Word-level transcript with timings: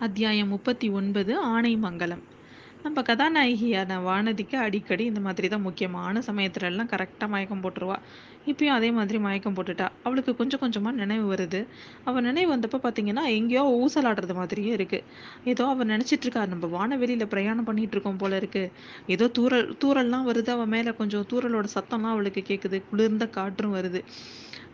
அத்தியாயம் 0.00 0.48
முப்பத்தி 0.48 0.88
ஒன்பது 0.88 1.32
ஆனைமங்கலம் 1.46 2.20
நம்ம 2.82 3.02
கதாநாயகியான 3.02 3.96
வானதிக்கு 4.02 4.56
அடிக்கடி 4.56 5.04
இந்த 5.04 5.20
மாதிரி 5.20 5.48
தான் 5.48 5.60
முக்கியமான 5.60 6.20
சமயத்துல 6.20 6.62
எல்லாம் 6.62 6.88
கரெக்டாக 6.88 7.28
மயக்கம் 7.28 7.62
போட்டுருவா. 7.62 7.96
இப்பயும் 8.52 8.76
அதே 8.76 8.90
மாதிரி 8.96 9.18
மயக்கம் 9.26 9.56
போட்டுட்டா. 9.56 9.86
அவளுக்கு 10.06 10.32
கொஞ்சம் 10.40 10.62
கொஞ்சமாக 10.62 10.94
நினைவு 11.02 11.26
வருது. 11.34 11.60
அவள் 12.08 12.26
நினைவு 12.28 12.50
வந்தப்போ 12.54 12.78
பார்த்தீங்கன்னா 12.86 13.24
எங்கேயோ 13.38 13.64
ஊசலாடுறது 13.82 14.34
மாதிரியே 14.40 14.72
இருக்குது 14.78 15.04
ஏதோ 15.52 15.66
அவள் 15.74 15.90
நினச்சிட்டு 15.94 16.26
இருக்கா 16.26 16.44
நம்ம 16.52 16.70
வானவெளியில் 16.76 17.30
பிரயாணம் 17.34 17.68
பண்ணிட்டு 17.70 17.96
இருக்கோம் 17.96 18.20
போல 18.24 18.36
இருக்கு. 18.42 18.64
ஏதோ 19.16 19.28
தூரல் 19.38 19.70
தூரல்லாம் 19.84 20.28
வருது. 20.30 20.50
அவள் 20.56 20.72
மேலே 20.74 20.92
கொஞ்சம் 21.00 21.26
தூரலோட 21.32 21.68
சத்தம்லாம் 21.76 22.14
அவளுக்கு 22.16 22.42
கேட்குது 22.50 22.80
குளிர்ந்த 22.90 23.26
காற்றும் 23.38 23.76
வருது. 23.78 24.02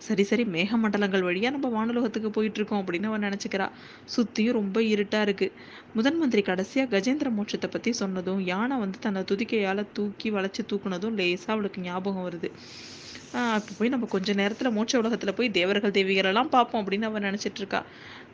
சரி 0.06 0.24
சரி 0.28 0.44
மேகமண்டலங்கள் 0.54 1.24
வழியாக 1.26 1.52
நம்ம 1.56 1.68
வானலோகத்துக்கு 1.74 2.30
போயிட்டு 2.36 2.58
இருக்கோம் 2.60 2.80
அப்படின்னு 2.80 3.08
அவன் 3.10 3.24
நினச்சிக்கிறா. 3.26 3.66
சுத்தியும் 4.14 4.56
ரொம்ப 4.58 4.78
இருட்டாக 4.92 5.26
இருக்கு. 5.26 5.46
முதன் 5.96 6.18
மந்திரி 6.22 6.42
கடைசியாக 6.48 6.90
கஜேந்திர 6.94 7.30
மோட்சத்தை 7.38 7.68
பற்றி 7.74 7.92
சொன்னதும் 8.02 8.42
யானை 8.52 8.76
வந்து 8.82 8.98
தன்னை 9.06 9.22
துதிக்கையால் 9.30 9.90
தூக்கி 9.98 10.30
வளைச்சி 10.36 10.64
தூக்குனதும் 10.72 11.16
லேசாக 11.20 11.54
அவளுக்கு 11.56 11.86
ஞாபகம் 11.88 12.26
வருது. 12.28 12.50
அப்போ 13.34 13.72
போய் 13.76 13.88
நம்ம 13.88 14.06
கொஞ்ச 14.06 14.32
நேரத்தில் 14.32 14.70
மோட்ச 14.70 14.94
உலகத்தில் 14.96 15.34
போய் 15.34 15.48
தேவர்கள் 15.50 15.92
தேவிகளெல்லாம் 15.92 16.50
பார்ப்போம் 16.50 16.80
அப்படின்னு 16.82 17.08
அவன் 17.08 17.24
நினைச்சிட்டு 17.24 17.60
இருக்கா. 17.60 17.80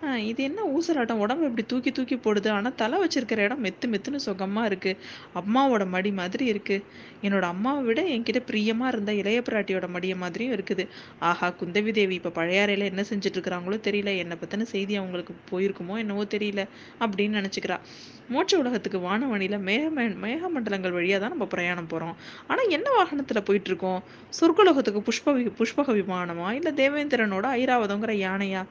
இது 0.03 0.41
என்ன 0.49 0.61
ஊசலாட்டம்? 0.75 1.21
உடம்பு 1.25 1.45
இப்படி 1.47 1.65
தூக்கி 1.67 1.91
தூக்கி 1.93 2.17
போடுது. 2.17 2.49
ஆனால் 2.49 2.75
தலை 2.75 2.97
வச்சிருக்கிற 3.03 3.41
இடம் 3.47 3.61
மெத்து 3.65 3.87
மெத்துன்னு 3.93 4.21
சுகமாக 4.27 4.67
இருக்கு. 4.67 4.93
அம்மாவோட 5.41 5.85
மடி 5.95 6.11
மாதிரி 6.21 6.45
இருக்குது 6.53 6.85
என்னோட 7.27 7.45
அம்மாவை 7.55 7.83
விட 7.89 8.01
என்கிட்ட 8.15 8.41
பிரியமாக 8.51 8.93
இருந்த 8.95 9.13
இளைய 9.13 9.41
பிராட்டியோட 9.49 9.89
மடிய 9.97 10.15
மாதிரியும் 10.17 10.55
இருக்குது. 10.57 10.85
ஆஹா 11.31 11.49
குந்தவி 11.61 11.93
தேவி 11.99 12.15
இப்போ 12.21 12.33
பழையாறையில் 12.39 12.87
என்ன 12.93 13.05
செஞ்சுட்டு 13.11 13.37
இருக்கிறாங்களோ 13.39 13.79
தெரியல. 13.89 14.13
என்னை 14.23 14.37
பற்றின 14.43 14.69
செய்தி 14.75 14.97
அவங்களுக்கு 15.01 15.35
போயிருக்குமோ 15.51 15.97
என்னவோ 16.05 16.25
தெரியல 16.37 16.65
அப்படின்னு 17.01 17.41
நினச்சிக்கிறா. 17.41 17.79
மோட்ச 18.35 18.55
உலகத்துக்கு 18.63 18.99
வானவழியில 19.07 19.57
மேக 19.69 19.85
மேகமண்டலங்கள் 20.25 20.97
வழியாக 20.97 21.21
தான் 21.23 21.35
நம்ம 21.35 21.47
பிரயாணம் 21.55 21.91
போகிறோம் 21.93 22.17
ஆனால் 22.51 22.73
என்ன 22.77 22.89
வாகனத்தில் 22.99 23.47
போயிட்டுருக்கோம்? 23.49 24.01
சொர்க்கலோகத்துக்கு 24.41 25.03
புஷ்ப 25.09 25.35
புஷ்பக 25.61 25.93
விமானமா? 26.01 26.49
இல்லை 26.59 26.73
தேவேந்திரனோட 26.83 27.47
ஐராவதங்கிற 27.63 28.15
யானையா? 28.27 28.63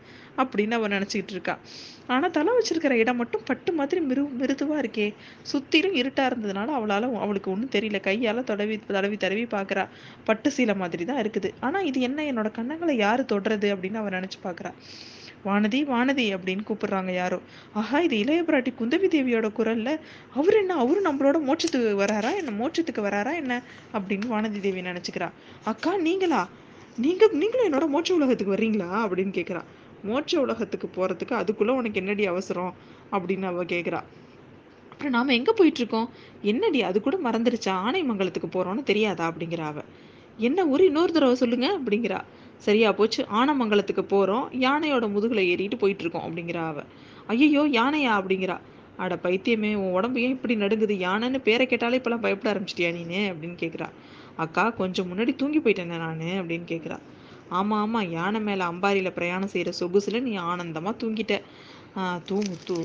அப்படின்னு 0.41 0.75
அவ 0.77 0.87
பேசிகிட்டு 1.19 1.37
இருக்கா. 1.37 1.57
ஆனா 2.07 2.27
தலை 2.27 2.53
வச்சிருக்கிற 2.57 2.91
இடம் 2.91 3.17
மட்டும் 3.17 3.41
பட்டு 3.45 3.73
மாதிரி 3.73 4.01
மிரு 4.01 4.23
மிருதுவா 4.39 4.77
இருக்கே. 4.79 5.13
சுத்திலும் 5.51 5.95
இருட்டா 6.01 6.23
இருந்ததுனால 6.29 6.69
அவளால 6.79 7.19
அவளுக்கு 7.19 7.51
ஒன்றும் 7.51 7.69
தெரியல. 7.69 7.99
கையால 8.07 8.43
தடவி 8.43 8.79
தடவி 8.87 9.17
தடவி 9.17 9.43
பாக்குறா. 9.43 9.87
பட்டு 10.23 10.51
சீலை 10.57 10.75
மாதிரி 10.75 11.05
தான் 11.05 11.21
இருக்குது. 11.21 11.53
ஆனா 11.59 11.79
இது 11.81 12.01
என்ன? 12.01 12.23
என்னோட 12.23 12.49
கண்ணங்களை 12.57 12.91
யாரு 12.91 13.25
தொடுறது 13.31 13.69
அப்படின்னு 13.75 13.93
அவர் 13.93 14.13
நினைச்சு 14.13 14.39
பாக்குறா. 14.43 14.73
வானதி 15.45 15.79
வானதி 15.85 16.35
அப்படின்னு 16.35 16.63
கூப்பிடுறாங்க 16.69 17.13
யாரோ. 17.13 17.41
ஆஹா 17.73 17.99
இது 17.99 18.17
இளைய 18.17 18.41
பிராட்டி 18.41 18.73
குந்தவி 18.79 19.07
தேவியோட 19.07 19.47
குரல்ல. 19.59 19.99
அவர் 20.35 20.53
என்ன? 20.53 20.73
அவரு 20.73 21.01
நம்மளோட 21.01 21.37
மோட்சத்துக்கு 21.41 21.93
வராரா 22.05 22.35
என்ன? 22.35 22.51
மோட்சத்துக்கு 22.51 23.01
வராரா 23.01 23.33
என்ன? 23.33 23.61
அப்படின்னு 23.93 24.27
வானதி 24.33 24.59
தேவி 24.59 24.81
நினைச்சுக்கிறா. 24.81 25.29
அக்கா 25.63 25.97
நீங்களா? 25.97 26.49
நீங்க 26.97 27.29
நீங்களும் 27.31 27.67
என்னோட 27.69 27.85
மோட்ச 27.93 28.11
உலகத்துக்கு 28.11 28.55
வர்றீங்களா? 28.55 28.89
அப்படின்னு 29.05 29.31
கேட்குறா 29.31 29.61
மோட்ச 30.07 30.37
உலகத்துக்கு 30.37 30.89
போறதுக்கு 30.95 31.33
அதுக்குள்ள 31.35 31.69
உனக்கு 31.69 31.99
என்னடி 31.99 32.25
அவசரம்? 32.25 32.73
அப்படின்னு 33.11 33.43
அவ 33.43 33.63
கேட்குறா 33.63 34.01
அப்புறம் 34.91 35.11
நாம 35.11 35.33
எங்க 35.33 35.53
போயிட்டு 35.53 35.79
இருக்கோம் 35.79 36.09
என்னடி 36.41 36.81
அது 36.81 37.01
கூட 37.01 37.17
மறந்துருச்சா? 37.23 37.73
ஆனைமங்கலத்துக்கு 37.87 38.49
போறோம்னு 38.51 38.83
தெரியாதா? 38.83 39.31
அப்படிங்கிறாவ 39.31 39.65
அவ. 39.65 39.83
என்ன 40.37 40.65
ஊர்? 40.65 40.83
இன்னொரு 40.83 41.13
தடவை 41.13 41.35
சொல்லுங்க 41.35 41.79
அப்படிங்கிறா. 41.79 42.23
சரியா 42.57 42.91
போச்சு. 42.91 43.25
ஆனமங்கலத்துக்கு 43.33 44.03
போறோம். 44.09 44.45
யானையோட 44.59 45.05
முதுகுல 45.07 45.45
ஏறிட்டு 45.45 45.77
போயிட்டு 45.77 46.03
இருக்கோம் 46.03 46.25
அப்படிங்கிறா 46.27 46.67
அவ. 46.67 46.83
ஐயோ 47.27 47.61
யானையா? 47.61 48.13
அப்படிங்கிறா. 48.19 48.59
அட 48.97 49.19
பைத்தியமே 49.23 49.75
உன் 49.75 49.91
உடம்பு 49.91 50.21
ஏன் 50.21 50.29
இப்படி 50.29 50.55
நடுங்குது? 50.55 50.95
யானைன்னு 50.99 51.37
பேரை 51.37 51.67
கேட்டாலே 51.67 51.97
இப்பெல்லாம் 51.97 52.19
பயப்பட 52.19 52.53
ஆரம்பிச்சிட்டியா 52.53 52.91
நீனு? 52.93 53.33
அப்படின்னு 53.33 53.57
கேட்குறா 53.59 53.89
அக்கா 54.35 54.69
கொஞ்சம் 54.69 55.07
முன்னாடி 55.11 55.35
தூங்கி 55.35 55.59
போயிட்டேனே 55.59 55.97
நானு 55.97 56.23
அப்படின்னு 56.23 56.63
கேட்குறா 56.67 56.99
ஆமாம் 57.49 57.81
ஆமாம் 57.81 58.11
யானை 58.11 58.39
மேலே 58.41 58.63
அம்பாரியில் 58.63 59.15
பிரயாணம் 59.15 59.51
செய்கிற 59.53 59.71
சொகுசில் 59.79 60.21
நீ 60.21 60.33
ஆனந்தமாக 60.49 60.99
தூங்கிட்ட. 61.01 61.35
தூங்கு 62.25 62.55
தூ 62.65 62.75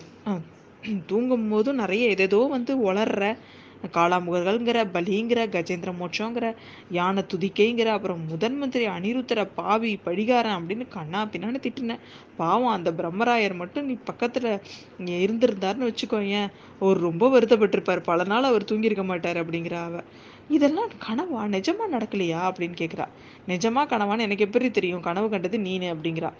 தூங்கும் 1.06 1.48
போதும் 1.48 1.80
நிறைய 1.82 2.04
எதேதோ 2.14 2.40
வந்து 2.48 2.72
உளர்ற 2.88 3.24
காளாமுகர்கள்ங்கிற 3.94 4.78
பலிங்கிற 4.94 5.40
கஜேந்திர 5.54 5.90
மோட்சங்கிற 5.92 6.46
யானை 6.90 7.22
துதிக்கைங்கிற 7.32 7.88
அப்புறம் 7.96 8.22
முதன் 8.30 8.56
மந்திரி 8.56 8.84
அனிருத்தர 8.88 9.40
பாவி 9.54 9.90
பழிகாரன் 10.06 10.56
அப்படின்னு 10.58 10.84
கண்ணா 10.88 11.20
பின்னான்னு 11.32 11.64
திட்டினேன் 11.66 12.04
பாவம் 12.36 12.74
அந்த 12.76 12.90
பிரம்மராயர் 12.92 13.54
மட்டும் 13.54 13.86
நீ 13.86 13.96
பக்கத்தில் 14.04 14.48
இருந்திருந்தாருன்னு 14.48 15.18
இருந்திருந்தாருன்னு 15.24 15.90
வச்சுக்கோயேன். 15.90 16.48
அவர் 16.80 17.06
ரொம்ப 17.08 17.24
வருத்தப்பட்டிருப்பார். 17.34 18.08
பல 18.10 18.24
நாள் 18.24 18.50
அவர் 18.50 18.68
தூங்கியிருக்க 18.70 19.04
மாட்டார் 19.04 19.40
அப்படிங்கிற 19.42 19.76
அவ. 19.88 20.00
இதெல்லாம் 20.48 20.88
கனவா? 21.08 21.42
நிஜமா 21.50 21.84
நடக்கலையா? 21.92 22.40
அப்படின்னு 22.48 22.74
கேட்குறா 22.80 23.06
நிஜமா 23.48 23.82
கனவான்னு 23.84 24.20
எனக்கு 24.20 24.44
எப்படி 24.44 24.70
தெரியும்? 24.70 25.00
கனவு 25.00 25.28
கண்டது 25.28 25.58
நீனு 25.58 25.94
அப்படிங்கிறா. 25.94 26.32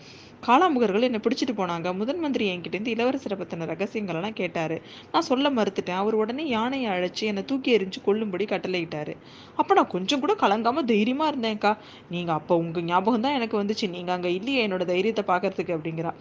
காளாமுகர்கள் 0.46 1.02
என்னை 1.02 1.20
பிடிச்சிட்டு 1.22 1.52
போனாங்க. 1.56 1.94
முதன் 1.94 2.18
மந்திரி 2.18 2.56
என்கிட்ட 2.56 2.74
இருந்து 2.74 2.94
இளவரசரை 2.94 3.36
பத்தின 3.36 3.66
ரகசியங்கள் 3.66 4.14
எல்லாம் 4.14 4.32
கேட்டாரு. 4.32 4.82
நான் 5.12 5.22
சொல்ல 5.22 5.50
மறுத்துட்டேன். 5.50 5.90
அவர் 5.90 6.14
உடனே 6.14 6.48
யானையை 6.48 6.90
அழைச்சி 6.90 7.20
என்னை 7.20 7.44
தூக்கி 7.44 7.78
எறிஞ்சு 7.78 8.00
கொல்லும்படி 8.06 8.44
கட்டளையிட்டாரு. 8.44 9.16
அப்ப 9.56 9.74
நான் 9.74 9.86
கொஞ்சம் 9.86 10.20
கூட 10.20 10.34
கலங்காம 10.34 10.84
தைரியமா 10.84 11.32
இருந்தேன்க்கா. 11.32 11.76
நீங்க 12.10 12.32
அப்ப 12.32 12.56
உங்க 12.56 12.80
ஞாபகம் 12.80 13.20
தான் 13.20 13.32
எனக்கு 13.32 13.62
வந்துச்சு. 13.62 13.88
நீங்க 13.88 14.12
அங்க 14.12 14.28
இல்லையே 14.28 14.68
என்னோட 14.68 14.84
தைரியத்தை 14.84 15.24
பாக்குறதுக்கு 15.26 15.76
அப்படிங்கிறா. 15.76 16.14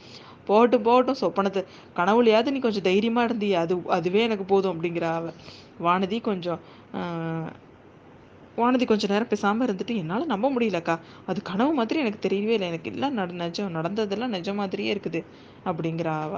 போகட்டும் 0.45 0.81
போகட்டும் 0.81 1.21
சொப்பனத்து. 1.21 1.65
கனவுலையாவது 1.95 2.51
நீ 2.51 2.59
கொஞ்சம் 2.59 2.81
தைரியமா 2.81 3.23
இருந்தியே. 3.23 3.53
அது 3.53 3.81
அதுவே 3.87 4.21
எனக்கு 4.21 4.43
போதும் 4.43 4.83
அப்படிங்கிறா 4.83 5.13
அவ. 5.13 5.31
வானதி 5.83 6.21
கொஞ்சம் 6.21 6.59
ஆஹ் 6.93 7.51
வானதி 8.57 8.85
கொஞ்ச 8.85 9.07
நேரம் 9.07 9.27
பேசாம 9.27 9.65
இருந்துட்டு 9.67 9.95
என்னால 9.95 10.25
நம்ப 10.25 10.53
முடியலக்கா. 10.53 10.95
அது 11.25 11.41
கனவு 11.41 11.73
மாதிரி 11.73 11.99
எனக்கு 11.99 12.29
தெரியவே 12.29 12.53
இல்லை. 12.55 12.67
எனக்கு 12.67 12.91
எல்லாம் 12.91 13.13
நட 13.13 13.31
நிஜம் 13.33 13.71
நடந்ததெல்லாம் 13.71 14.29
நிஜம் 14.29 14.55
மாதிரியே 14.55 14.93
இருக்குது. 14.95 15.21
அப்படிங்கிறா 15.65 16.15
அவ. 16.21 16.33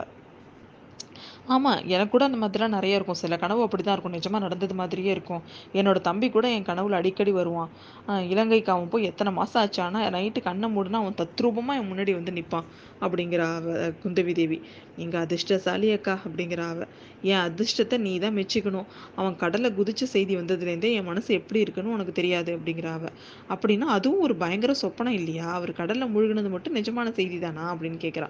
ஆமா 1.48 1.72
எனக்கு 1.88 2.12
கூட 2.12 2.24
அந்த 2.26 2.38
மாதிரிலாம் 2.40 2.74
நிறைய 2.76 2.98
இருக்கும். 2.98 3.20
சில 3.20 3.36
கனவு 3.38 3.62
அப்படிதான் 3.66 3.96
இருக்கும். 3.96 4.16
நிஜமா 4.16 4.38
நடந்தது 4.40 4.76
மாதிரியே 4.76 5.12
இருக்கும். 5.12 5.42
என்னோட 5.74 5.98
தம்பி 6.02 6.28
கூட 6.30 6.46
என் 6.52 6.68
கனவுல 6.68 7.00
அடிக்கடி 7.00 7.32
வருவான். 7.36 7.70
ஆஹ் 8.08 8.26
இலங்கைக்கு 8.32 8.72
அவன் 8.72 8.90
போய் 8.90 9.10
எத்தனை 9.10 9.32
மாசம் 9.36 9.62
ஆச்சு? 9.62 9.82
ஆனா 9.82 10.00
நைட்டு 10.16 10.42
கண்ணை 10.42 10.70
மூடுனா 10.72 11.02
அவன் 11.04 11.20
தத்ரூபமா 11.22 11.76
என் 11.78 11.90
முன்னாடி 11.90 12.14
வந்து 12.16 12.34
நிற்பான் 12.34 12.68
அப்படிங்கிற 13.02 13.42
அவ 13.56 13.70
குந்தவி 14.02 14.34
தேவி. 14.34 14.58
நீங்கள் 14.98 15.22
அதிர்ஷ்டசாலி 15.22 15.88
அக்கா 15.92 16.16
அப்படிங்கிற 16.26 16.62
அவ. 16.70 16.82
என் 17.26 17.44
அதிர்ஷ்டத்தை 17.46 17.98
நீ 18.00 18.14
தான் 18.20 18.36
மெச்சிக்கணும். 18.38 18.88
அவன் 19.16 19.36
கடலை 19.38 19.70
குதிச்ச 19.74 20.04
செய்தி 20.12 20.34
வந்ததுலேருந்தே 20.38 20.92
என் 20.96 21.08
மனசு 21.08 21.30
எப்படி 21.40 21.60
இருக்குன்னு 21.62 21.96
உனக்கு 21.96 22.14
தெரியாது 22.14 22.52
அப்படிங்கிற 22.58 22.90
அவ. 22.96 23.06
அப்படின்னா 23.50 23.88
அதுவும் 23.98 24.26
ஒரு 24.26 24.36
பயங்கர 24.42 24.74
சொப்பனம் 24.82 25.18
இல்லையா? 25.20 25.48
அவர் 25.58 25.74
கடலில் 25.76 26.14
மூழ்கினது 26.14 26.52
மட்டும் 26.52 26.78
நிஜமான 26.80 27.08
செய்தி 27.16 27.40
தானா 27.40 27.66
அப்படின்னு 27.74 28.00
கேட்குறா 28.04 28.30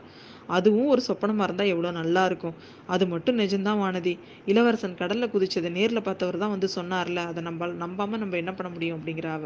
அதுவும் 0.49 0.89
ஒரு 0.89 1.01
சொப்பனமா 1.05 1.43
இருந்தா 1.43 1.65
எவ்வளவு 1.71 1.97
நல்லா 1.97 2.23
இருக்கும். 2.25 2.55
அது 2.89 3.04
மட்டும் 3.05 3.39
நிஜம்தான் 3.39 3.81
வானதி. 3.81 4.13
இளவரசன் 4.45 4.95
கடல்ல 4.95 5.25
குதிச்சதை 5.33 5.69
நேர்ல 5.71 5.99
பார்த்தவர் 5.99 6.37
தான் 6.37 6.49
வந்து 6.49 6.69
சொன்னார்ல 6.75 7.19
அதை 7.25 7.43
நம்ப 7.43 7.67
நம்பாம 7.81 8.17
நம்ம 8.17 8.37
என்ன 8.37 8.53
பண்ண 8.53 8.69
முடியும் 8.69 8.97
அப்படிங்கிற 8.97 9.27
அவ. 9.31 9.45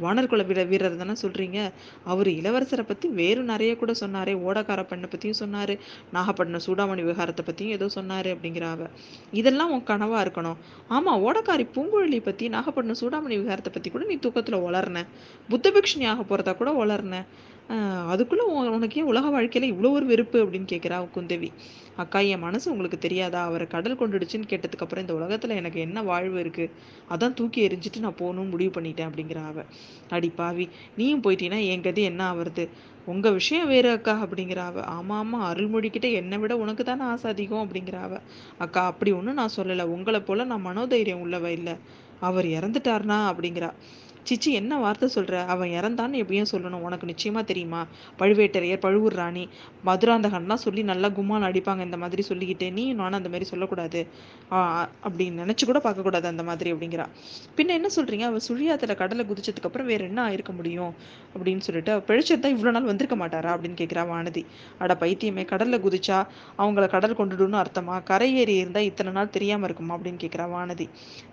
வானர்குல 0.00 0.46
வீர 0.46 0.64
வீரர் 0.64 0.96
தானே 0.96 1.14
சொல்றீங்க? 1.22 1.58
அவர் 2.04 2.30
இளவரசரை 2.32 2.82
பத்தி 2.82 3.08
வேறு 3.12 3.42
நிறைய 3.42 3.76
கூட 3.76 3.92
சொன்னாரே 4.00 4.34
ஓடக்கார 4.46 4.82
பெண்ணை 4.86 5.08
பத்தியும் 5.12 5.40
சொன்னாரு 5.40 5.76
நாகப்பட்டினம் 6.12 6.64
சூடாமணி 6.66 7.02
விவகாரத்தை 7.02 7.44
பத்தியும் 7.46 7.70
ஏதோ 7.70 7.88
சொன்னாரு 7.94 8.30
அப்படிங்கிற 8.34 8.66
அவ. 8.70 8.88
இதெல்லாம் 9.32 9.70
உன் 9.70 9.86
கனவா 9.86 10.18
இருக்கணும். 10.24 10.58
ஆமா 10.90 11.14
ஓடக்காரி 11.26 11.66
பூங்குழலி 11.76 12.20
பத்தி 12.22 12.48
நாகப்பட்டினம் 12.48 13.00
சூடாமணி 13.00 13.36
விவகாரத்தை 13.36 13.72
பத்தி 13.72 13.90
கூட 13.90 14.04
நீ 14.04 14.18
தூக்கத்துல 14.22 14.60
வளர்ன 14.62 14.98
புத்தபிக்ஷினி 15.50 16.06
ஆக 16.06 16.22
போறதா 16.22 16.56
கூட 16.56 16.70
வளர்ன 16.72 17.14
அதுக்குள்ளே 18.08 18.44
உன் 18.52 18.68
உனக்கு 18.68 19.00
ஏன் 19.00 19.06
உலக 19.06 19.26
வாழ்க்கையில் 19.30 19.72
இவ்வளோ 19.72 19.90
ஒரு 19.90 20.06
வெறுப்பு 20.06 20.38
அப்படின்னு 20.44 20.68
கேட்குறா 20.72 21.08
குந்தவி. 21.14 21.48
அக்கா 21.96 22.18
என் 22.32 22.38
மனசு 22.38 22.66
உங்களுக்கு 22.70 22.98
தெரியாதா? 22.98 23.42
அவரை 23.42 23.66
கடல் 23.66 23.98
கொண்டுடுச்சுன்னு 23.98 24.50
கேட்டதுக்கப்புறம் 24.50 24.98
இந்த 24.98 25.14
உலகத்தில் 25.14 25.50
எனக்கு 25.50 25.80
என்ன 25.80 26.02
வாழ்வு 26.02 26.38
இருக்குது 26.42 26.72
அதான் 27.10 27.34
தூக்கி 27.34 27.68
எரிஞ்சிட்டு 27.68 27.98
நான் 27.98 28.18
போகணும்னு 28.18 28.48
முடிவு 28.48 28.80
பண்ணிட்டேன் 28.80 29.08
அப்படிங்கிற 29.08 29.40
அவ. 29.44 29.64
அடி 30.08 30.30
பாவி 30.30 30.66
நீயும் 30.96 31.22
போயிட்டீன்னா 31.22 31.66
என் 31.66 31.80
கதி 31.80 32.02
என்ன 32.02 32.22
ஆவறது? 32.32 32.66
உங்கள் 33.06 33.32
விஷயம் 33.32 33.68
வேறு 33.68 33.90
அக்கா 33.90 34.24
அப்படிங்கிற 34.24 34.60
அவ. 34.62 34.80
ஆமாம் 34.96 35.18
ஆமாம் 35.18 35.46
அருள்மொழிக்கிட்ட 35.50 36.12
என்னை 36.12 36.38
விட 36.38 36.56
உனக்கு 36.56 36.84
தானே 36.84 37.02
ஆசை 37.04 37.30
அதிகம் 37.30 37.64
அப்படிங்கிற 37.64 37.96
அவ. 38.00 38.20
அக்கா 38.58 38.86
அப்படி 38.86 39.12
ஒன்றும் 39.12 39.34
நான் 39.34 39.56
சொல்லலை. 39.56 39.82
உங்களை 39.96 40.20
போல் 40.20 40.46
நான் 40.46 40.66
மனோதைரியம் 40.66 41.24
உள்ளவ 41.26 41.50
இல்லை. 41.52 41.74
அவர் 42.20 42.46
இறந்துட்டார்னா 42.48 43.18
அப்படிங்கிறா. 43.30 43.70
சிச்சி 44.26 44.50
என்ன 44.58 44.72
வார்த்தை 44.78 45.06
சொல்ற? 45.14 45.32
அவன் 45.46 45.70
இறந்தான்னு 45.70 46.18
எப்படியும் 46.22 46.50
சொல்லணும். 46.50 46.84
உனக்கு 46.86 47.06
நிச்சயமா 47.06 47.40
தெரியுமா? 47.44 47.80
பழுவேட்டரையர் 48.18 48.82
பழுவூர் 48.84 49.16
ராணி. 49.20 49.44
மதுராந்தகன்லாம் 49.86 50.62
சொல்லி 50.64 50.82
நல்லா 50.90 51.08
கும்மான் 51.08 51.46
அடிப்பாங்க. 51.48 51.80
இந்த 51.80 51.98
மாதிரி 52.02 52.22
சொல்லிக்கிட்டு 52.28 52.66
நீ 52.72 52.84
நானும் 52.92 53.18
அந்த 53.20 53.28
மாதிரி 53.28 53.48
சொல்லக்கூடாது. 53.52 54.00
அப்படின்னு 55.08 55.40
நினச்சி 55.42 55.66
கூட 55.70 55.80
பார்க்கக்கூடாது 55.86 56.28
அந்த 56.32 56.42
மாதிரி 56.42 56.72
அப்படிங்கிறா. 56.72 57.06
பின்ன 57.56 57.76
என்ன 57.78 57.90
சொல்றீங்க? 57.96 58.26
அவள் 58.30 58.46
சுழியாத்துல 58.48 58.96
கடலை 59.02 59.24
குதிச்சதுக்கு 59.30 59.68
அப்புறம் 59.70 59.90
வேற 59.92 60.04
என்ன 60.04 60.20
ஆயிருக்க 60.28 60.54
முடியும்? 60.60 60.92
அப்படின்னு 61.34 61.64
சொல்லிட்டு 61.68 61.92
அவள் 61.94 62.06
பிழைச்சது 62.10 62.42
தான் 62.44 62.54
இவ்வளோ 62.56 62.74
நாள் 62.76 62.90
வந்திருக்க 62.90 63.18
மாட்டாரா? 63.24 63.50
அப்படின்னு 63.56 63.80
கேட்குறா 63.82 64.04
வானதி. 64.12 64.44
அட 64.78 64.96
பைத்தியமே 65.00 65.44
கடல்ல 65.52 65.82
குதிச்சா 65.86 66.20
அவங்கள 66.58 66.86
கடல் 66.94 67.18
கொண்டுடுன்னு 67.20 67.60
அர்த்தமா? 67.64 67.96
கரையேறி 68.10 68.56
இருந்தா 68.62 68.80
இத்தனை 68.90 69.12
நாள் 69.12 69.34
தெரியாம 69.36 69.64
இருக்குமா? 69.70 69.96
அப்படின்னு 69.98 70.22
கேட்குறா 70.24 70.48
வானதி. 70.56 70.88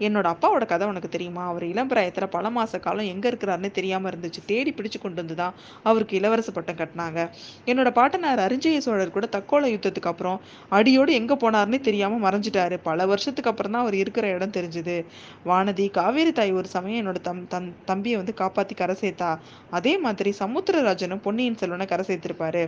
என்னோட 0.07 0.27
அப்பாவோட 0.33 0.65
கதை 0.65 0.87
உனக்கு 0.87 1.09
தெரியுமா? 1.09 1.45
அவர் 1.53 1.67
இளம்பிராயத்துல 1.73 2.27
பல 2.37 2.47
காலம் 2.79 3.09
எங்க 3.13 3.25
இருக்கிறாருன்னு 3.31 3.71
தெரியாமல் 3.77 4.11
இருந்துச்சு. 4.11 4.41
தேடி 4.51 4.71
பிடிச்சு 4.77 4.99
கொண்டு 5.03 5.21
வந்து 5.21 5.35
தான் 5.41 5.53
அவருக்கு 5.89 6.17
இளவரச 6.19 6.51
பட்டம் 6.57 6.79
கட்டினாங்க. 6.81 7.19
என்னோட 7.71 7.91
பாட்டனார் 7.99 8.43
அரிஞ்சய 8.47 8.79
சோழர் 8.87 9.15
கூட 9.17 9.27
தக்கோல 9.37 9.71
யுத்தத்துக்கு 9.75 10.11
அப்புறம் 10.13 10.39
அடியோடு 10.79 11.13
எங்க 11.19 11.35
போனார்னே 11.35 11.81
தெரியாம 11.89 12.19
மறைஞ்சிட்டாரு. 12.25 12.77
பல 12.89 13.05
வருஷத்துக்கு 13.05 13.51
அப்புறம் 13.51 13.75
தான் 13.75 13.85
அவர் 13.85 13.97
இருக்கிற 14.03 14.27
இடம் 14.35 14.55
தெரிஞ்சுது. 14.57 14.97
வானதி 15.45 15.87
காவேரி 15.91 16.31
தாய் 16.31 16.57
ஒரு 16.59 16.67
சமயம் 16.67 17.01
என்னோட 17.01 17.21
தம் 17.29 17.47
தன் 17.47 17.71
தம்பியை 17.85 18.17
வந்து 18.17 18.35
காப்பாத்தி 18.41 18.75
கரை 18.75 18.95
சேர்த்தா 19.03 19.31
அதே 19.79 19.95
மாதிரி 19.97 20.33
சமுத்திரராஜனும் 20.39 21.25
பொன்னியின் 21.27 21.59
செல்வனை 21.61 21.87
கரை 21.87 22.05
சேர்த்திருப்பாரு. 22.07 22.63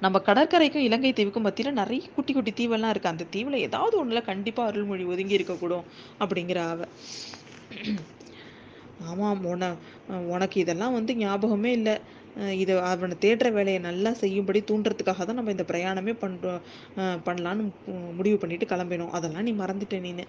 நம்ம 0.00 0.16
கடற்கரைக்கும் 0.18 0.86
இலங்கை 0.86 1.12
தீவுக்கும் 1.12 1.46
மத்தியில 1.46 1.70
நிறைய 1.72 2.08
குட்டி 2.16 2.32
குட்டி 2.32 2.52
தீவெல்லாம் 2.60 2.92
இருக்கு. 2.94 3.12
அந்த 3.12 3.24
தீவுல 3.34 3.60
ஏதாவது 3.68 3.94
ஒண்ணுல 4.02 4.20
கண்டிப்பா 4.24 4.62
அருள்மொழி 4.66 5.04
ஒதுங்கி 5.04 5.38
இருக்கக்கூடும் 5.38 5.86
அப்படிங்கிற 6.20 6.60
அவ. 6.72 6.80
ஆமாம் 9.10 9.44
உன 9.52 9.70
உனக்கு 10.34 10.56
இதெல்லாம் 10.64 10.96
வந்து 10.98 11.12
ஞாபகமே 11.22 11.70
இல்லை. 11.78 11.94
இது 12.62 12.72
அவனை 12.90 13.16
தேடுற 13.24 13.48
வேலையை 13.56 13.80
நல்லா 13.88 14.10
செய்யும்படி 14.22 14.60
தூண்டுறதுக்காக 14.70 15.24
தான் 15.24 15.38
நம்ம 15.40 15.52
இந்த 15.56 15.64
பிரயாணமே 15.70 16.12
பண்ணுறோம் 16.22 16.62
பண்ணலான்னு 17.26 17.64
முடிவு 18.18 18.36
பண்ணிட்டு 18.42 18.66
கிளம்பினோம். 18.72 19.12
அதெல்லாம் 19.18 19.46
நீ 19.48 19.52
மறந்துட்ட 19.62 20.00
நீனு. 20.06 20.24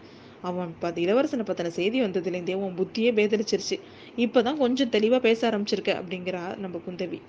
அவன் 0.49 0.71
பார்த்து 0.79 1.03
இளவரசனை 1.05 1.43
பற்றின 1.47 1.73
செய்தி 1.79 1.97
வந்ததுலேருந்தே 2.01 2.55
உன் 2.65 2.77
புத்தியே 2.79 3.11
பேதரிச்சிருச்சு. 3.19 3.77
இப்போதான் 4.23 4.57
கொஞ்சம் 4.63 4.91
தெளிவாக 4.95 5.21
பேச 5.27 5.39
ஆரம்பிச்சிருக்க 5.49 5.91
அப்படிங்கிறா 5.99 6.43
நம்ம 6.63 6.81
குந்தவி. 6.87 7.19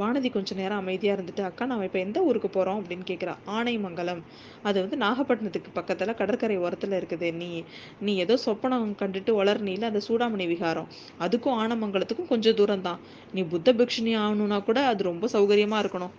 வானதி 0.00 0.28
கொஞ்சம் 0.34 0.58
நேரம் 0.60 0.80
அமைதியாக 0.82 1.14
இருந்துட்டு 1.16 1.42
அக்கா 1.46 1.64
நான் 1.70 1.84
இப்போ 1.86 1.98
எந்த 1.98 2.18
ஊருக்கு 2.28 2.48
போகிறோம் 2.48 2.78
அப்படின்னு 2.80 3.06
கேட்குறா 3.10 3.34
ஆனைமங்கலம். 3.58 4.20
அது 4.68 4.76
வந்து 4.84 4.96
நாகப்பட்டினத்துக்கு 5.04 5.70
பக்கத்தில் 5.78 6.16
கடற்கரை 6.20 6.56
ஓரத்தில் 6.64 6.98
இருக்குது. 7.00 7.28
நீ 7.40 7.50
நீ 8.00 8.14
ஏதோ 8.16 8.36
சொப்பனம் 8.46 8.92
கண்டுட்டு 9.02 9.32
வளர்னில 9.40 9.90
அந்த 9.92 10.02
சூடாமணி 10.08 10.46
விகாரம். 10.54 10.90
அதுக்கும் 11.26 11.58
ஆனமங்கலத்துக்கும் 11.62 12.32
கொஞ்சம் 12.34 12.58
தூரம் 12.60 12.86
தான் 12.88 13.00
நீ 13.32 13.42
புத்த 13.54 13.72
பிக்ஷினி 13.80 14.14
ஆகணும்னா 14.24 14.60
கூட 14.68 14.80
அது 14.92 15.10
ரொம்ப 15.10 15.28
சௌகரியமாக 15.36 15.82
இருக்கணும். 15.84 16.14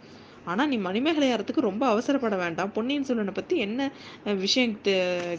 ஆனால் 0.51 0.69
நீ 0.71 0.77
மணிமேகலையாரத்துக்கு 0.87 1.67
ரொம்ப 1.69 1.83
அவசரப்பட 1.93 2.35
வேண்டாம். 2.43 2.71
பொன்னியின் 2.77 3.07
செல்வனை 3.07 3.33
பற்றி 3.39 3.55
என்ன 3.65 3.89
விஷயம் 4.45 4.73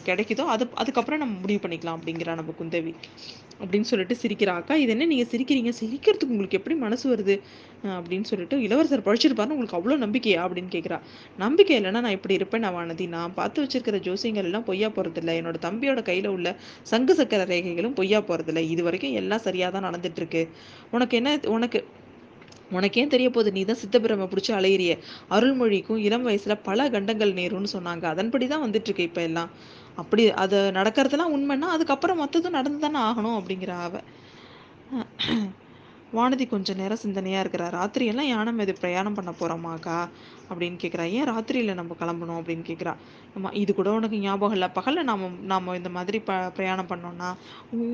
கிடைக்குதோ 0.07 0.45
அது 0.53 0.65
அதுக்கப்புறம் 0.81 1.21
நம்ம 1.23 1.35
முடிவு 1.43 1.61
பண்ணிக்கலாம் 1.63 1.97
அப்படிங்கிறா 1.99 2.35
நம்ம 2.41 2.53
குந்தவி. 2.59 2.93
அப்படின்னு 3.61 3.87
சொல்லிட்டு 3.89 4.15
சிரிக்கிறா 4.21 4.53
அக்கா 4.59 4.75
இது 4.83 4.91
என்ன 4.93 5.05
நீங்கள் 5.11 5.29
சிரிக்கிறீங்க? 5.33 5.71
சிரிக்கிறதுக்கு 5.79 6.33
உங்களுக்கு 6.35 6.59
எப்படி 6.59 6.75
மனசு 6.85 7.05
வருது? 7.13 7.35
அப்படின்னு 7.97 8.27
சொல்லிட்டு 8.31 8.55
இளவரசர் 8.65 9.05
பழிச்சிருப்பாருன்னு 9.07 9.55
உங்களுக்கு 9.55 9.77
அவ்வளோ 9.79 9.97
நம்பிக்கையா? 10.03 10.39
அப்படின்னு 10.45 10.71
கேட்குறா 10.75 10.97
நம்பிக்கை 11.43 11.75
இல்லைன்னா 11.79 12.01
நான் 12.05 12.17
இப்படி 12.17 12.37
இருப்பேன் 12.39 12.63
நான் 12.65 12.75
வானதி. 12.77 13.05
நான் 13.15 13.35
பார்த்து 13.39 13.63
வச்சிருக்கிற 13.63 13.99
ஜோசியங்கள் 14.07 14.47
எல்லாம் 14.49 14.67
பொய்யா 14.69 14.89
போகிறதில்ல 14.97 15.35
என்னோட 15.39 15.59
தம்பியோட 15.67 16.03
கையில் 16.09 16.29
உள்ள 16.35 16.55
சங்கு 16.91 17.15
சக்கர 17.19 17.45
ரேகைகளும் 17.53 17.97
பொய்யா 17.99 18.21
போகிறதில்ல 18.29 18.63
இது 18.75 18.83
வரைக்கும் 18.87 19.17
எல்லாம் 19.21 19.45
சரியாக 19.47 19.71
தான் 19.77 19.87
நடந்துட்டு 19.89 20.21
இருக்கு. 20.23 20.43
உனக்கு 20.97 21.17
என்ன 21.21 21.37
உனக்கு 21.57 21.81
உனக்கே 22.77 23.05
தெரிய 23.13 23.29
போது 23.35 23.49
நீ 23.57 23.61
தான் 23.69 23.81
சித்தபிரம 23.81 24.27
பிடிச்சி 24.31 24.51
அலையிறிய. 24.59 24.93
அருள்மொழிக்கும் 25.35 26.03
இளம் 26.07 26.27
வயசுல 26.27 26.55
பல 26.67 26.89
கண்டங்கள் 26.95 27.37
நேரும்னு 27.39 27.71
சொன்னாங்க. 27.75 28.05
அதன்படி 28.13 28.45
தான் 28.53 28.63
வந்துட்டு 28.65 28.89
இருக்கு 28.89 29.09
இப்ப 29.09 29.21
எல்லாம். 29.29 29.49
அப்படி 30.01 30.23
அது 30.43 30.59
நடக்கிறதுலாம் 30.79 31.33
உண்மைன்னா 31.37 31.67
அதுக்கப்புறம் 31.75 32.21
மற்றதும் 32.23 32.57
நடந்து 32.59 32.79
தானே 32.85 33.01
ஆகணும் 33.09 33.37
அப்படிங்கிற 33.39 33.73
அவ 33.87 33.95
வானதி 36.17 36.45
கொஞ்ச 36.51 36.73
நேரம் 36.79 37.01
சிந்தனையாக 37.03 37.43
இருக்கிறா. 37.43 37.67
ராத்திரியெல்லாம் 37.77 38.29
யானை 38.31 38.51
மீது 38.57 38.73
பிரயாணம் 38.81 39.15
பண்ண 39.17 39.31
போகிறோமாக்கா 39.39 39.95
அப்படின்னு 40.49 40.77
கேட்குறா 40.83 41.05
ஏன் 41.17 41.27
ராத்திரியில் 41.31 41.79
நம்ம 41.79 41.95
கிளம்பணும் 42.01 42.39
அப்படின்னு 42.39 42.65
கேட்குறா 42.69 42.93
ஆமா 43.35 43.49
இது 43.61 43.71
கூட 43.79 43.89
உனக்கு 43.99 44.17
ஞாபகம் 44.25 44.55
இல்லை. 44.57 44.69
பகலில் 44.77 45.07
நாம் 45.09 45.23
நாம் 45.53 45.75
இந்த 45.79 45.91
மாதிரி 45.97 46.19
ப 46.27 46.33
பிரயாணம் 46.57 46.91
பண்ணோன்னா 46.91 47.29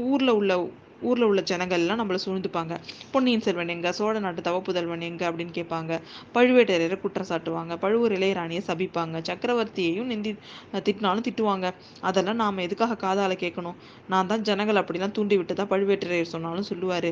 ஊரில் 0.10 0.36
உள்ள 0.40 0.54
ஊர்ல 1.02 1.26
உள்ள 1.26 1.42
ஜனங்கள் 1.42 1.80
எல்லாம் 1.80 2.00
நம்மள 2.00 2.18
சூழ்ந்துப்பாங்க. 2.26 2.74
பொன்னியின் 3.12 3.42
செல்வன் 3.42 3.68
எங்க 3.68 3.92
சோழ 3.92 4.20
நாட்டு 4.20 4.42
தவப்புதல்வன் 4.42 5.02
எங்க 5.02 5.32
அப்படின்னு 5.32 5.54
கேட்பாங்க. 5.54 5.92
பழுவேட்டரையரை 6.36 7.00
குற்றம் 7.00 7.30
சாட்டுவாங்க. 7.30 7.76
பழுவூர் 7.78 8.12
இளையராணியை 8.12 8.62
சபிப்பாங்க. 8.68 9.18
சக்கரவர்த்தியையும் 9.30 10.10
நிந்தி 10.12 10.34
திட்டினாலும் 10.80 11.26
திட்டுவாங்க. 11.28 11.68
அதெல்லாம் 12.02 12.36
நாம 12.36 12.62
எதுக்காக 12.62 13.00
காதால 13.06 13.36
கேட்கணும்? 13.44 13.78
நான் 14.08 14.28
தான் 14.28 14.42
ஜனங்கள் 14.42 14.76
அப்படிலாம் 14.76 15.12
தூண்டி 15.12 15.38
விட்டுதா 15.38 15.66
பழுவேட்டரையர் 15.74 16.34
சொன்னாலும் 16.36 16.70
சொல்லுவாரு. 16.72 17.12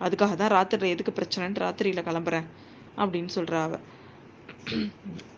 அதுக்காக 0.00 0.34
தான் 0.34 0.54
ராத்திரில 0.56 0.94
எதுக்கு 0.94 1.12
பிரச்சனைன்னு 1.12 1.64
ராத்திரியில 1.64 2.02
கிளம்புறேன் 2.02 2.48
அப்படின்னு 2.96 3.32
சொல்றா 3.38 3.60
அவ. 3.62 3.74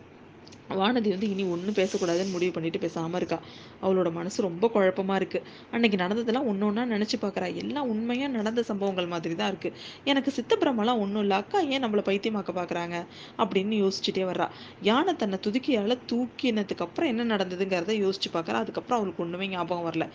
வானதி 0.79 1.09
வந்து 1.09 1.29
இனி 1.31 1.43
ஒன்றும் 1.45 1.75
பேசக்கூடாதுன்னு 1.75 2.33
முடிவு 2.33 2.53
பண்ணிட்டு 2.53 2.79
பேசாம 2.79 3.17
இருக்கா. 3.17 3.37
அவளோட 3.85 4.09
மனசு 4.19 4.39
ரொம்ப 4.49 4.71
குழப்பமாக 4.75 5.21
இருக்கு. 5.21 5.41
அன்னைக்கு 5.75 5.99
நடந்ததெல்லாம் 6.03 6.49
ஒன்று 6.51 6.67
ஒன்றா 6.69 6.85
நினச்சி 6.95 7.19
பார்க்குறா 7.25 7.49
எல்லாம் 7.63 7.89
உண்மையாக 7.95 8.31
நடந்த 8.39 8.65
சம்பவங்கள் 8.71 9.11
மாதிரி 9.15 9.37
தான் 9.41 9.51
இருக்குது 9.53 9.77
எனக்கு 10.13 10.33
சித்தப்பிரமெல்லாம் 10.39 11.03
ஒன்றும் 11.05 11.23
இல்லை. 11.25 11.39
அக்கா 11.43 11.61
ஏன் 11.75 11.85
நம்மளை 11.87 12.05
பைத்தியமாக்க 12.11 12.53
பார்க்குறாங்க 12.61 12.97
அப்படின்னு 13.43 13.77
யோசிச்சுட்டே 13.85 14.25
வர்றா. 14.31 14.49
யானை 14.91 15.15
தன்னை 15.23 15.41
துதுக்கியால் 15.47 16.01
தூக்கினதுக்கு 16.13 16.87
அப்புறம் 16.89 17.11
என்ன 17.15 17.29
நடந்ததுங்கிறத 17.35 17.97
யோசிச்சு 18.05 18.31
பார்க்குறா 18.37 18.61
அதுக்கப்புறம் 18.65 19.01
அவளுக்கு 19.01 19.25
ஒன்றுமே 19.27 19.49
ஞாபகம் 19.55 19.87
வரல. 19.89 20.07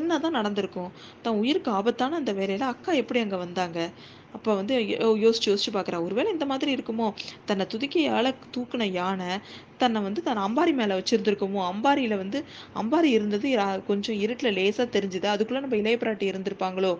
என்ன 0.00 0.18
தான் 0.26 0.38
நடந்திருக்கும்? 0.40 0.90
தன் 1.26 1.40
உயிருக்கு 1.42 1.72
ஆபத்தான 1.80 2.16
அந்த 2.22 2.34
வேலையில் 2.40 2.70
அக்கா 2.74 2.92
எப்படி 3.02 3.20
அங்கே 3.24 3.40
வந்தாங்க? 3.46 3.78
அப்போ 4.36 4.50
வந்து 4.58 4.74
யோசிச்சு 5.22 5.48
யோசிச்சு 5.50 5.70
பார்க்குறா 5.74 5.98
ஒருவேளை 6.06 6.28
இந்த 6.34 6.46
மாதிரி 6.50 6.70
இருக்குமோ? 6.76 7.06
தன்னை 7.48 7.64
துதுக்கியால் 7.72 8.28
தூக்குன 8.54 8.86
யானை 8.98 9.30
தன்னை 9.82 9.98
வந்து 10.06 10.20
தன் 10.26 10.40
அம்பாரி 10.46 10.72
மேலே 10.80 10.94
வச்சிருந்துருக்குமோ? 10.98 11.60
அம்பாரியில் 11.72 12.16
வந்து 12.22 12.38
அம்பாரி 12.80 13.07
இருந்தது. 13.16 13.48
கொஞ்சம் 13.88 14.18
இருட்டில் 14.24 14.56
லேசாக 14.58 14.86
தெரிஞ்சுது. 14.96 15.26
அதுக்குள்ளே 15.34 15.62
நம்ம 15.64 15.78
இளைய 15.82 15.98
பிராட்டி 16.02 16.26
இருந்திருப்பாங்களோ? 16.32 16.92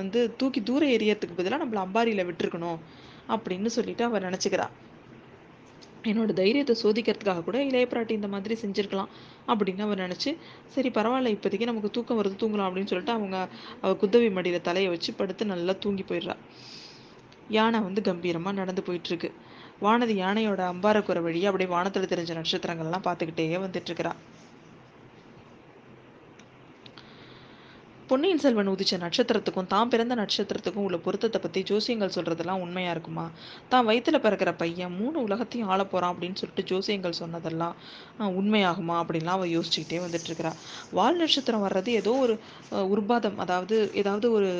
வந்து 0.00 0.20
தூக்கி 0.40 0.60
தூரம் 0.68 0.94
எரியறதுக்கு 0.96 1.38
பதிலாக 1.40 1.62
நம்மள 1.64 1.80
அம்பாரியில் 1.86 2.28
விட்டுருக்கணும் 2.28 2.78
அப்படின்னு 3.34 3.70
சொல்லிட்டு 3.78 4.04
அவர் 4.08 4.26
நினச்சிக்கிறா. 4.28 4.68
என்னோட 6.10 6.32
தைரியத்தை 6.38 6.74
சோதிக்கிறதுக்காக 6.82 7.42
கூட 7.46 7.58
இளைய 7.68 7.86
பிராட்டி 7.90 8.12
இந்த 8.18 8.28
மாதிரி 8.34 8.54
செஞ்சிருக்கலாம் 8.62 9.10
அப்படின்னு 9.50 9.82
அவர் 9.86 10.02
நினச்சி 10.04 10.30
சரி 10.74 10.90
பரவாயில்ல 10.96 11.32
இப்போதைக்கு 11.34 11.68
நமக்கு 11.70 11.90
தூக்கம் 11.96 12.18
வருது 12.20 12.36
தூங்கலாம் 12.42 12.68
அப்படின்னு 12.68 12.90
சொல்லிட்டு 12.92 13.14
அவங்க 13.16 13.36
அவ 13.82 13.92
குத்தவி 14.02 14.30
மடியில் 14.38 14.66
தலையை 14.68 14.90
வச்சு 14.94 15.12
படுத்து 15.20 15.46
நல்லா 15.52 15.74
தூங்கி 15.84 16.04
போயிடுறா. 16.08 16.36
யானை 17.58 17.80
வந்து 17.88 18.02
கம்பீரமாக 18.08 18.58
நடந்து 18.60 18.84
போயிட்டு 18.88 19.10
இருக்கு 19.12 19.30
வானதி 19.84 20.14
யானையோட 20.24 20.62
அம்பாரக்குறை 20.72 21.20
வழியா 21.26 21.50
அப்படியே 21.50 21.70
வானத்துல 21.76 22.08
தெரிஞ்ச 22.14 22.32
நட்சத்திரங்கள்லாம் 22.38 23.06
பார்த்துக்கிட்டே 23.08 23.46
வந்துட்டு 23.66 23.92
பொன்னியின் 28.10 28.40
செல்வன் 28.42 28.70
உதிச்ச 28.72 28.94
நட்சத்திரத்துக்கும் 29.02 29.68
தான் 29.68 29.88
பிறந்த 29.88 30.14
நட்சத்திரத்துக்கும் 30.14 30.84
உள்ள 30.84 30.96
பொருத்தத்தை 30.96 31.38
பத்தி 31.40 31.60
ஜோசியங்கள் 31.62 32.14
சொல்றதெல்லாம் 32.14 32.62
உண்மையா 32.62 32.90
இருக்குமா? 32.90 33.24
தான் 33.68 33.86
வயிற்றுல 33.88 34.18
பிறக்கிற 34.18 34.50
பையன் 34.52 34.96
மூணு 34.96 35.16
உலகத்தையும் 35.20 35.68
ஆள 35.68 35.84
போறான் 35.84 36.12
அப்படின்னு 36.14 36.40
சொல்லிட்டு 36.40 36.64
ஜோசியங்கள் 36.70 37.20
சொன்னதெல்லாம் 37.20 37.76
உண்மையாகுமா 38.38 38.96
அப்படின்லாம் 39.02 39.38
அவ 39.38 39.46
யோசிச்சுக்கிட்டே 39.48 40.00
வந்துட்டு 40.04 40.28
இருக்கிறா 40.30 40.52
வால் 40.90 41.20
நட்சத்திரம் 41.20 41.64
வர்றது 41.66 41.92
ஏதோ 42.00 42.14
ஒரு 42.24 42.34
உர்பாதம் 42.90 43.38
அதாவது 43.44 43.78
ஏதாவது 43.94 44.26
ஒரு 44.38 44.50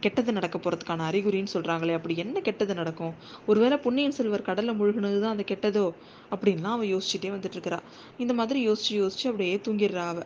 கெட்டது 0.00 0.30
நடக்க 0.32 0.56
போறதுக்கான 0.58 1.04
அறிகுறின்னு 1.10 1.52
சொல்றாங்களே 1.52 1.98
அப்படி 1.98 2.16
என்ன 2.16 2.40
கெட்டது 2.48 2.74
நடக்கும்? 2.74 3.14
ஒருவேளை 3.46 3.76
பொன்னியின் 3.78 4.16
செல்வர் 4.18 4.48
கடல்ல 4.48 4.72
முழுகினது 4.76 5.20
தான் 5.20 5.34
அந்த 5.36 5.46
கெட்டதோ? 5.52 5.84
அப்படின்லாம் 6.32 6.76
அவ 6.78 6.88
யோசிச்சுட்டே 6.90 7.30
வந்துட்டு 7.34 7.56
இருக்கிறா 7.58 7.78
இந்த 8.18 8.32
மாதிரி 8.40 8.58
யோசிச்சு 8.68 8.92
யோசிச்சு 9.00 9.26
அப்படியே 9.30 9.54
தூங்கிடுறா 9.66 10.04
அவ. 10.06 10.20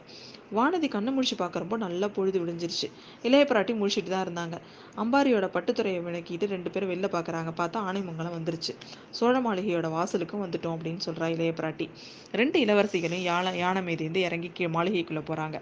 வானதி 0.58 0.88
கண்ணு 0.88 1.12
முடிச்சு 1.16 1.36
பார்க்குறப்போ 1.36 1.76
நல்லா 1.76 2.08
பொழுது 2.08 2.38
விடிஞ்சிருச்சு. 2.44 2.88
இளைய 3.22 3.44
பிராட்டி 3.50 3.74
முழிச்சிட்டு 3.80 4.12
தான் 4.14 4.24
இருந்தாங்க. 4.26 4.58
அம்பாரியோட 4.96 5.48
பட்டுத்துறையை 5.56 6.02
விளக்கிட்டு 6.08 6.48
ரெண்டு 6.54 6.70
பேரும் 6.70 6.92
வெளில 6.94 7.08
பார்க்குறாங்க. 7.16 7.52
பார்த்தா 7.60 7.84
ஆனைமங்கலம் 7.90 8.36
வந்துருச்சு. 8.38 8.74
சோழ 9.10 9.40
மாளிகையோட 9.40 9.90
வாசலுக்கும் 9.98 10.44
வந்துட்டோம் 10.44 10.76
அப்படின்னு 10.76 11.06
சொல்கிறா 11.06 11.28
இளைய 11.36 11.52
பிராட்டி. 11.60 11.88
ரெண்டு 12.32 12.58
இளவரசிகளும் 12.66 13.24
யானை 13.30 13.58
யானை 13.58 13.82
மீது 13.82 14.20
இறங்கி 14.28 14.50
கீழ் 14.58 14.76
மாளிகைக்குள்ளே 14.78 15.24
போகிறாங்க 15.30 15.60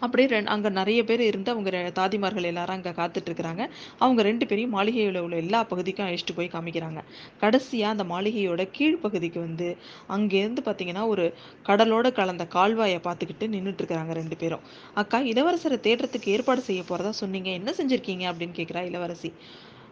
அப்படியே 0.00 0.28
ரெண்டு 0.28 0.50
அங்கே 0.50 0.70
நிறைய 0.78 1.00
பேர் 1.04 1.22
இருந்து 1.22 1.50
அவங்க 1.52 1.70
தாதிமார்கள் 1.98 2.48
எல்லாரும் 2.50 2.76
அங்கே 2.76 2.92
காத்துட்ருக்குறாங்க. 2.98 3.62
அவங்க 3.98 4.20
ரெண்டு 4.22 4.44
பேரையும் 4.46 4.74
மாளிகையில் 4.76 5.20
உள்ள 5.20 5.36
எல்லா 5.36 5.60
பகுதிக்கும் 5.64 6.06
அழைச்சிட்டு 6.06 6.36
போய் 6.36 6.52
காமிக்கிறாங்க. 6.52 7.00
கடைசியாக 7.40 7.94
அந்த 7.94 8.04
மாளிகையோட 8.04 8.64
கீழ் 8.70 9.00
பகுதிக்கு 9.00 9.40
வந்து, 9.40 9.68
அங்கேருந்து 10.16 10.64
பார்த்தீங்கன்னா, 10.66 11.04
ஒரு 11.06 11.26
கடலோட 11.66 12.06
கலந்த 12.12 12.46
கால்வாயை 12.56 13.00
பார்த்துக்கிட்டு 13.00 13.48
நின்னுட்ருக்காங்க 13.54 14.14
2 14.14 14.36
பேரும். 14.36 14.64
"அக்கா, 14.94 15.20
இளவரசரை 15.32 15.78
தேடுறதுக்கு 15.86 16.34
ஏற்பாடு 16.36 16.62
செய்ய 16.62 16.82
போகிறதா 16.84 17.14
சொன்னீங்க. 17.22 17.50
என்ன 17.52 17.70
செஞ்சிருக்கீங்க?" 17.78 18.26
அப்படின்னு 18.30 18.58
கேட்குறா 18.58 18.82
இளவரசி. 18.90 19.32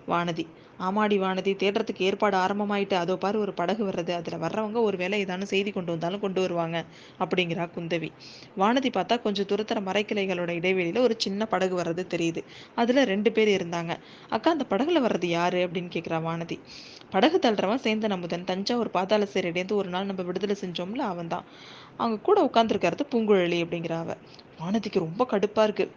வானதி. 0.09 0.47
"ஆமாடி 0.81 1.17
வானதி, 1.19 1.53
தேடுறதுக்கு 1.55 2.03
ஏற்பாடு 2.03 2.37
ஆரம்பமாயிட்டு. 2.37 2.95
அதோ 2.95 3.17
பாரு 3.17 3.41
ஒரு 3.41 3.53
படகு 3.55 3.85
வர்றது. 3.85 4.11
அதில் 4.11 4.41
வர்றவங்க 4.41 4.83
ஒரு 4.83 4.97
வேலை 4.97 5.25
ஏதானு 5.25 5.43
செய்தி 5.43 5.71
கொண்டு 5.71 5.91
வந்தாலும் 5.91 6.21
கொண்டு 6.21 6.41
வருவாங்க." 6.41 6.85
அப்படிங்கிறா 7.19 7.69
குந்தவி. 7.77 8.11
வானதி 8.59 8.89
பார்த்தா 8.89 9.23
கொஞ்சம் 9.23 9.47
துரத்துற 9.47 9.81
மரக்கிளைகளோட 9.81 10.49
இடைவெளியில் 10.49 11.01
ஒரு 11.01 11.15
சின்ன 11.19 11.47
படகு 11.47 11.77
வர்றது 11.79 12.07
தெரியுது. 12.15 12.45
அதில் 12.75 13.05
ரெண்டு 13.05 13.33
பேர் 13.33 13.49
இருந்தாங்க. 13.49 13.97
"அக்கா, 14.29 14.51
அந்த 14.51 14.65
படகுல 14.71 15.05
வர்றது 15.09 15.27
யாரு?" 15.27 15.59
அப்படின்னு 15.59 15.91
கேட்குறா 15.95 16.21
வானதி. 16.21 16.59
"படகு 17.11 17.39
தள்ளுறவன் 17.43 17.83
சேந்தன் 17.83 18.11
அமுதன். 18.11 18.45
தஞ்சாவூர் 18.45 18.91
பாதாள 18.91 19.29
சிறையிலேருந்து 19.35 19.73
ஒரு 19.73 19.89
நாள் 19.89 20.07
நம்ம 20.07 20.23
விடுதலை 20.23 20.57
செஞ்சோம்ல, 20.61 20.99
அவன் 20.99 21.29
தான் 21.29 21.45
அவங்க 21.97 22.23
கூட 22.23 22.45
உட்காந்துருக்கிறது 22.45 23.01
பூங்குழலி." 23.11 23.61
அப்படிங்கிறா 23.65 23.99
அவ. 23.99 24.15
வானதிக்கு 24.59 24.99
ரொம்ப 24.99 25.27
கடுப்பாக 25.31 25.69
இருக்குது 25.69 25.89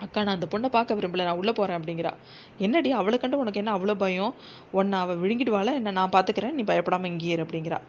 "அக்கா, 0.00 0.22
நான் 0.22 0.34
அந்த 0.34 0.58
பொண்ணை 0.58 0.66
பார்க்க 0.66 0.94
விரும்பல. 0.94 1.24
நான் 1.24 1.36
உள்ள 1.36 1.52
போறேன்." 1.52 1.80
அப்படிங்கிறா. 1.80 2.12
"என்னடி, 2.58 2.90
அவளை 2.90 3.18
கண்டு 3.18 3.38
உனக்கு 3.38 3.58
என்ன 3.58 3.78
அவ்வளோ 3.78 3.94
பயம்? 3.94 4.34
உன்ன 4.70 4.98
அவ 4.98 5.14
விழுங்கிடுவாள 5.14 5.72
என்ன? 5.74 5.90
நான் 5.90 6.08
பார்த்துக்கிறேன். 6.08 6.50
நீ 6.50 6.62
பயப்படாம 6.62 7.06
இங்கேயிரு 7.06 7.42
அப்படிங்கிறா. 7.42 7.80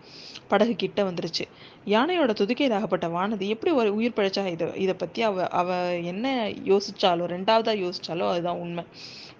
படகு 0.48 0.76
கிட்ட 0.76 1.04
வந்துருச்சு. 1.04 1.46
யானையோட 1.86 2.34
துதிக்கையில 2.34 2.70
அகப்பட்ட 2.70 3.08
வானதி 3.08 3.48
எப்படி 3.48 3.76
ஒரு 3.76 3.96
உயிர் 3.96 4.14
பிழைச்சா? 4.16 4.46
இதை 4.48 4.76
இதை 4.76 4.94
பத்தி 4.94 5.22
அவ 5.22 5.48
அவ 5.48 5.74
என்ன 5.96 6.50
யோசிச்சாலோ, 6.50 7.26
ரெண்டாவதாக 7.26 7.78
யோசிச்சாலோ 7.78 8.30
அதுதான் 8.30 8.56
உண்மை. 8.56 8.84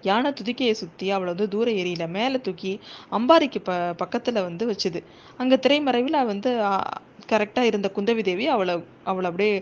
யானை 0.02 0.32
துதிக்கையை 0.32 0.74
சுத்தி 0.74 1.10
அவளை 1.10 1.34
வந்து 1.34 1.48
தூர 1.48 1.70
ஏரியில 1.70 2.08
மேலே 2.08 2.40
தூக்கி 2.40 2.80
அம்பாரிக்கு 3.12 3.58
ப 3.64 3.74
பக்கத்துல 3.74 4.32
வந்து 4.32 4.70
வச்சுது. 4.70 5.04
அங்க 5.36 5.56
திரைமறைவில் 5.56 6.24
வந்து 6.24 6.62
கரெக்டாக 7.28 7.60
இருந்த 7.60 7.90
குந்தவி 7.94 8.22
தேவி 8.22 8.46
அவளை 8.46 8.84
அவளை 9.12 9.30
அப்படியே 9.30 9.56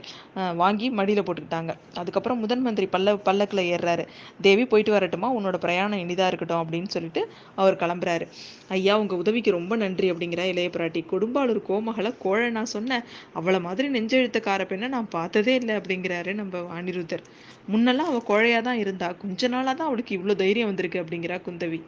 வாங்கி 0.55 0.87
மடியில் 0.91 1.23
போட்டுக்கிட்டாங்க. 1.23 1.73
அதுக்கப்புறம் 1.95 2.41
முதன் 2.45 2.65
மந்திரி 2.67 2.87
பல்ல 2.93 3.17
பல்லக்கில் 3.29 3.71
ஏறுறாரு. 3.73 4.05
"தேவி 4.41 4.65
போயிட்டு 4.73 4.93
வரட்டுமா? 4.93 5.29
உன்னோட 5.39 5.57
பிரயாணம் 5.65 6.03
இனிதாக 6.05 6.31
இருக்கட்டும்." 6.33 6.63
அப்படின்னு 6.63 6.95
சொல்லிட்டு 6.97 7.23
அவர் 7.55 7.81
கிளம்புறாரு. 7.83 8.27
"ஐயா, 8.69 8.95
உங்கள் 8.99 9.21
உதவிக்கு 9.25 9.51
ரொம்ப 9.51 9.77
நன்றி." 9.77 10.07
அப்படிங்கிறா 10.13 10.47
இளைய 10.53 10.71
பிராட்டி. 10.73 11.03
"கொடும்பாளூர் 11.13 12.15
கோழை 12.25 12.49
நான் 12.51 12.73
சொன்னேன். 12.75 13.05
அவளை 13.33 13.61
மாதிரி 13.61 13.89
நெஞ்செழுத்தக்கார 13.89 14.65
பெண்ணை 14.67 14.89
நான் 14.89 15.13
பார்த்ததே 15.17 15.55
இல்லை 15.55 15.75
அப்படிங்கிறாரு 15.77 16.33
நம்ம 16.41 16.65
அனிருத்தர். 16.79 17.25
"முன்னெல்லாம் 17.73 18.11
அவள் 18.11 18.29
கோழையாக 18.31 18.63
தான் 18.69 18.81
இருந்தா. 18.85 19.09
கொஞ்ச 19.23 19.49
நாளாக 19.55 19.77
தான் 19.77 19.87
அவளுக்கு 19.87 20.13
இவ்வளோ 20.19 20.35
தைரியம் 20.43 20.71
வந்திருக்கு." 20.71 21.01
அப்படிங்கிறா 21.03 21.39
குந்தவி. 21.47 21.81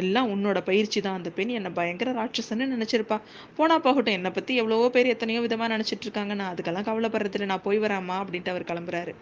"எல்லாம் 0.00 0.28
உன்னோட 0.32 0.58
பயிற்சி 0.68 1.00
தான். 1.00 1.16
அந்த 1.18 1.30
பெண் 1.36 1.52
என்னை 1.58 1.70
பயங்கர 1.78 2.10
ராட்சசன்னு 2.18 2.66
நினச்சிருப்பா 2.74 3.16
போனா 3.56 3.76
போகட்டும். 3.86 4.16
என்னை 4.18 4.30
பற்றி 4.30 4.52
எவ்வளவோ 4.62 4.86
பேர் 4.96 5.12
எத்தனையோ 5.14 5.40
விதமாக 5.40 5.70
நினச்சிட்டு 5.74 6.06
இருக்காங்க. 6.06 6.34
நான் 6.40 6.54
அதுக்கெல்லாம் 6.54 6.88
கவலைப்படுறதுல 6.98 7.44
நான் 7.44 7.66
போய் 7.68 7.78
வராமா 7.78 8.16
அப்படின்ட்டு 8.22 8.48
அவர் 8.48 8.70
கிளம்புறாரு. 8.70 9.14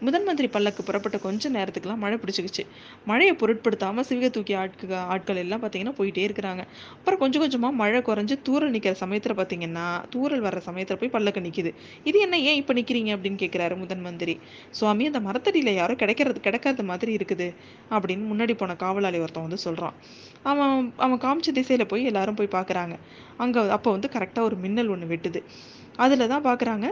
முதன் 0.00 0.24
மந்திரி 0.24 0.48
பல்லக்கு 0.48 0.82
புறப்பட்ட 0.82 1.18
கொஞ்ச 1.18 1.50
நேரத்துக்குலாம் 1.50 2.00
மழை 2.02 2.18
பிடிச்சிக்கிச்சு 2.18 2.62
மழையை 3.04 3.34
பொருட்படுத்தாமல் 3.34 4.06
சிவிகை 4.08 4.30
தூக்கிய 4.30 4.58
ஆட்க 4.58 4.96
ஆட்கள் 5.12 5.40
எல்லாம் 5.42 5.62
பார்த்தீங்கன்னா 5.62 5.94
போயிட்டே 5.98 6.22
இருக்கிறாங்க. 6.28 6.62
அப்புறம் 6.94 7.18
கொஞ்சம் 7.18 7.42
கொஞ்சமாக 7.42 7.74
மழை 7.74 8.00
குறைஞ்சி 8.00 8.36
தூரல் 8.42 8.70
நிற்கிற 8.70 8.94
சமயத்தில் 8.94 9.34
பார்த்தீங்கன்னா, 9.34 9.84
தூரல் 10.10 10.42
வர்ற 10.42 10.58
சமயத்தில் 10.58 10.96
போய் 10.96 11.08
பல்லக்கு 11.08 11.40
நிற்கிது 11.40 11.72
"இது 12.04 12.18
என்ன? 12.20 12.38
ஏன் 12.48 12.54
இப்போ 12.54 12.74
நிற்கிறீங்க 12.74 13.12
அப்படின்னு 13.16 13.40
கேட்குறாரு 13.44 13.76
முதன் 13.76 14.00
மந்திரி. 14.00 14.34
"சுவாமி, 14.70 15.06
அந்த 15.06 15.20
மரத்தடியில் 15.20 15.72
யாரோ 15.74 15.94
கிடைக்கிறது 15.94 16.40
கிடைக்காத 16.40 16.82
மாதிரி 16.82 17.12
இருக்குது." 17.16 17.48
அப்படின்னு 17.90 18.26
முன்னாடி 18.32 18.54
போன 18.54 18.76
காவலாளி 18.76 19.18
ஒருத்தன் 19.18 19.42
வந்து 19.42 19.58
சொல்கிறான் 19.58 19.96
அவன் 20.44 20.74
அவன் 20.98 21.20
காமிச்ச 21.20 21.52
திசையில் 21.52 21.86
போய் 21.86 22.04
எல்லாரும் 22.04 22.34
போய் 22.34 22.54
பார்க்குறாங்க. 22.56 22.94
அங்கே 23.36 23.60
அப்போ 23.70 23.90
வந்து 23.90 24.08
கரெக்டாக 24.08 24.48
ஒரு 24.50 24.56
மின்னல் 24.56 24.88
ஒன்று 24.88 25.06
வெட்டுது. 25.06 25.40
அதில் 25.98 26.26
தான் 26.26 26.44
பார்க்குறாங்க 26.44 26.86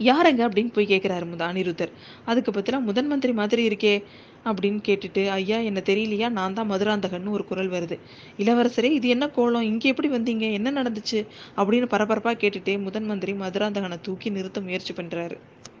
யாருங்க? 0.00 0.48
அப்படின்னு 0.48 0.72
போய் 0.72 0.86
கேட்குறாரு 0.86 1.24
முத 1.24 1.42
அனிருத்தர். 1.46 1.92
அதுக்கு 2.24 2.50
பதிலா 2.52 2.80
முதன் 2.80 3.06
மந்திரி 3.06 3.32
மாதிரி 3.32 3.64
இருக்கே! 3.64 4.04
அப்படின்னு 4.44 4.80
கேட்டுட்டு, 4.84 5.30
ஐயா 5.30 5.58
என்ன 5.58 5.80
தெரியலையா? 5.84 6.28
நான் 6.28 6.54
தான் 6.54 6.70
மதுராந்தகன்னு 6.70 7.30
ஒரு 7.30 7.44
குரல் 7.44 7.68
வருது. 7.68 7.96
இளவரசரே 8.38 8.90
இது 8.90 9.08
என்ன 9.08 9.28
கோலம்? 9.28 9.62
இங்கே 9.62 9.88
எப்படி 9.88 10.08
வந்தீங்க? 10.08 10.52
என்ன 10.52 10.82
நடந்துச்சு? 10.82 11.26
அப்படின்னு 11.56 11.86
பரபரப்பாக 11.86 12.36
கேட்டுட்டே 12.40 12.82
முதன் 12.82 13.04
மந்திரி 13.04 13.32
மதுராந்தகனை 13.32 14.00
தூக்கி 14.00 14.30
நிறுத்த 14.30 14.60
முயற்சி 14.60 14.94
பண்ணுறாரு 14.94 15.38